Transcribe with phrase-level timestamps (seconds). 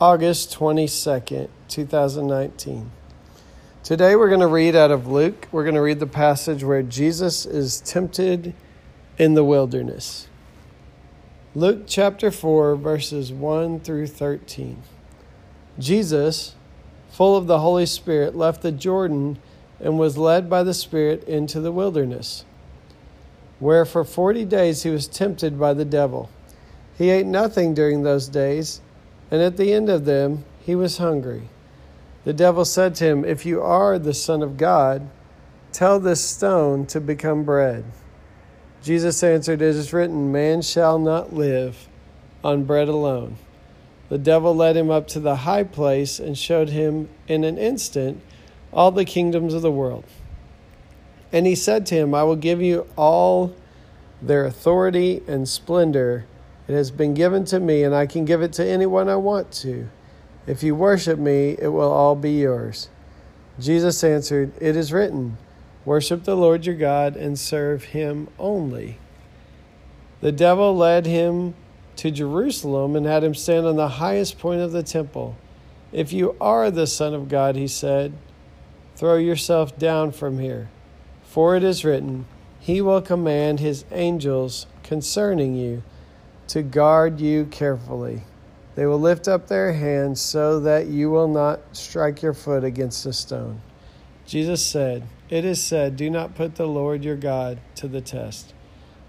[0.00, 2.90] August 22nd, 2019.
[3.82, 5.48] Today we're going to read out of Luke.
[5.50, 8.54] We're going to read the passage where Jesus is tempted
[9.18, 10.28] in the wilderness.
[11.54, 14.82] Luke chapter 4, verses 1 through 13.
[15.78, 16.54] Jesus,
[17.10, 19.38] full of the Holy Spirit, left the Jordan
[19.80, 22.44] and was led by the Spirit into the wilderness
[23.58, 26.30] where for forty days he was tempted by the devil.
[26.96, 28.80] He ate nothing during those days,
[29.30, 31.48] and at the end of them he was hungry.
[32.24, 35.08] The devil said to him, If you are the Son of God,
[35.72, 37.84] tell this stone to become bread.
[38.82, 41.88] Jesus answered, It is written, Man shall not live
[42.44, 43.36] on bread alone.
[44.08, 48.22] The devil led him up to the high place and showed him in an instant
[48.72, 50.04] all the kingdoms of the world.
[51.32, 53.54] And he said to him, I will give you all
[54.22, 56.24] their authority and splendor.
[56.68, 59.50] It has been given to me, and I can give it to anyone I want
[59.52, 59.88] to.
[60.46, 62.88] If you worship me, it will all be yours.
[63.58, 65.38] Jesus answered, It is written,
[65.84, 68.98] Worship the Lord your God and serve him only.
[70.20, 71.54] The devil led him
[71.96, 75.36] to Jerusalem and had him stand on the highest point of the temple.
[75.90, 78.12] If you are the Son of God, he said,
[78.98, 80.68] throw yourself down from here.
[81.22, 82.26] For it is written,
[82.58, 85.84] He will command His angels concerning you
[86.48, 88.22] to guard you carefully.
[88.74, 93.06] They will lift up their hands so that you will not strike your foot against
[93.06, 93.60] a stone.
[94.26, 98.54] Jesus said, It is said, Do not put the Lord your God to the test.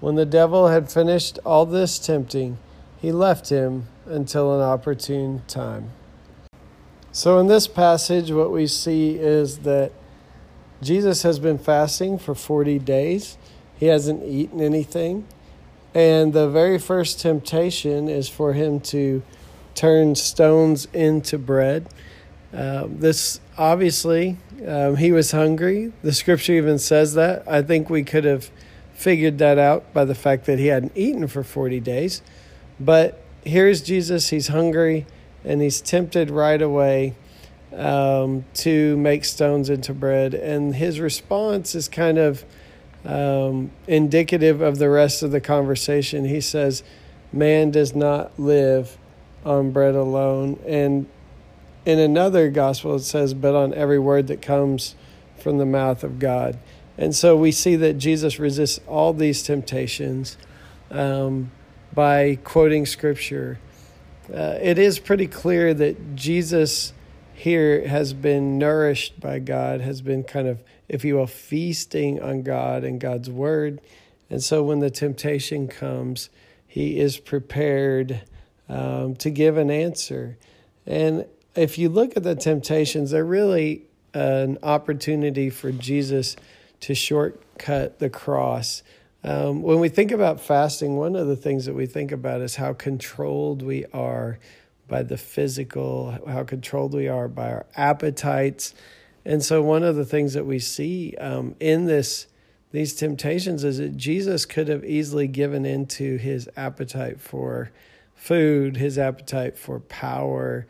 [0.00, 2.58] When the devil had finished all this tempting,
[3.00, 5.90] he left him until an opportune time.
[7.12, 9.90] So, in this passage, what we see is that
[10.82, 13.38] Jesus has been fasting for 40 days.
[13.78, 15.26] He hasn't eaten anything.
[15.96, 19.22] And the very first temptation is for him to
[19.74, 21.88] turn stones into bread.
[22.52, 24.36] Um, this obviously,
[24.66, 25.94] um, he was hungry.
[26.02, 27.44] The scripture even says that.
[27.48, 28.50] I think we could have
[28.92, 32.20] figured that out by the fact that he hadn't eaten for 40 days.
[32.78, 35.06] But here's Jesus, he's hungry
[35.46, 37.14] and he's tempted right away
[37.72, 40.34] um, to make stones into bread.
[40.34, 42.44] And his response is kind of
[43.06, 46.24] um, indicative of the rest of the conversation.
[46.24, 46.82] He says,
[47.32, 48.98] Man does not live
[49.44, 50.58] on bread alone.
[50.66, 51.06] And
[51.84, 54.96] in another gospel, it says, But on every word that comes
[55.38, 56.58] from the mouth of God.
[56.98, 60.36] And so we see that Jesus resists all these temptations
[60.90, 61.50] um,
[61.94, 63.58] by quoting scripture.
[64.32, 66.92] Uh, it is pretty clear that Jesus
[67.36, 72.42] here has been nourished by God, has been kind of, if you will, feasting on
[72.42, 73.80] God and God's word.
[74.30, 76.30] And so when the temptation comes,
[76.66, 78.22] he is prepared
[78.70, 80.38] um, to give an answer.
[80.86, 83.82] And if you look at the temptations, they're really
[84.14, 86.36] an opportunity for Jesus
[86.80, 88.82] to shortcut the cross.
[89.22, 92.56] Um, when we think about fasting, one of the things that we think about is
[92.56, 94.38] how controlled we are
[94.88, 98.74] by the physical, how controlled we are by our appetites.
[99.24, 102.26] And so, one of the things that we see um, in this
[102.72, 107.70] these temptations is that Jesus could have easily given into his appetite for
[108.14, 110.66] food, his appetite for power,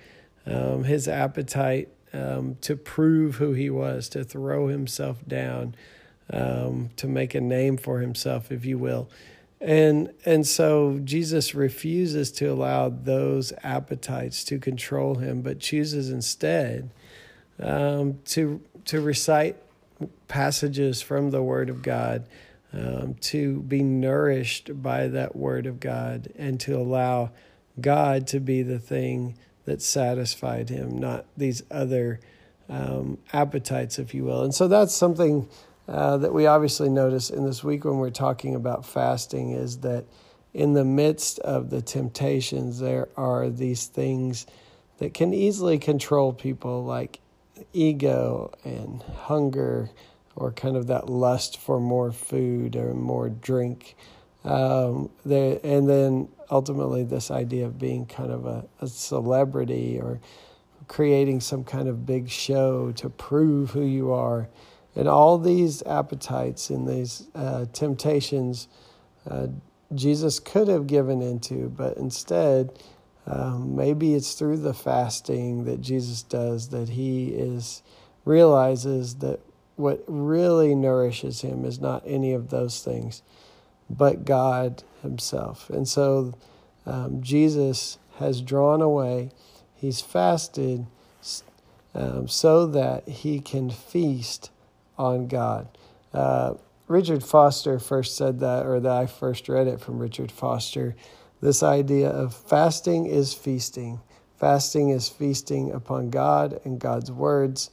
[0.47, 5.75] um, his appetite um, to prove who he was, to throw himself down,
[6.31, 9.09] um, to make a name for himself, if you will.
[9.61, 16.91] And and so Jesus refuses to allow those appetites to control him, but chooses instead
[17.59, 19.57] um, to to recite
[20.29, 22.27] passages from the Word of God,
[22.73, 27.31] um, to be nourished by that Word of God, and to allow
[27.81, 32.21] God to be the thing that satisfied him, not these other
[32.69, 34.43] um, appetites, if you will.
[34.43, 35.49] And so that's something
[35.89, 40.05] uh, that we obviously notice in this week when we're talking about fasting is that
[40.53, 44.47] in the midst of the temptations, there are these things
[44.99, 47.21] that can easily control people, like
[47.73, 49.91] ego and hunger,
[50.35, 53.97] or kind of that lust for more food or more drink.
[54.45, 60.21] Um, there, and then ultimately this idea of being kind of a, a celebrity or
[60.89, 64.49] creating some kind of big show to prove who you are.
[64.97, 68.67] And all these appetites and these uh, temptations
[69.31, 69.49] uh,
[69.95, 72.83] Jesus could have given into, but instead,
[73.27, 77.83] um, maybe it's through the fasting that Jesus does that he is
[78.25, 79.39] realizes that
[79.77, 83.23] what really nourishes him is not any of those things,
[83.89, 85.71] but God Himself.
[85.71, 86.35] And so
[86.85, 89.31] um, Jesus has drawn away,
[89.75, 90.87] He's fasted
[91.95, 94.51] um, so that He can feast
[94.99, 95.69] on God.
[96.13, 96.55] Uh,
[96.89, 100.95] Richard Foster first said that, or that I first read it from Richard Foster.
[101.41, 104.01] This idea of fasting is feasting.
[104.39, 107.71] Fasting is feasting upon God and God's words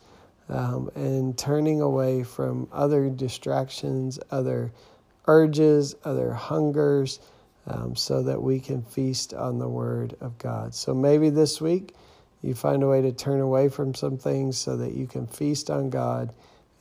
[0.50, 4.72] um, and turning away from other distractions, other
[5.28, 7.20] urges, other hungers,
[7.68, 10.76] um, so that we can feast on the Word of God.
[10.76, 11.96] So maybe this week
[12.42, 15.70] you find a way to turn away from some things so that you can feast
[15.70, 16.34] on God